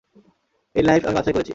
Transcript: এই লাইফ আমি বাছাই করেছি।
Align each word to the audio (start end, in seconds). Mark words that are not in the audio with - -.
এই 0.75 0.83
লাইফ 0.83 1.01
আমি 1.05 1.15
বাছাই 1.17 1.33
করেছি। 1.33 1.49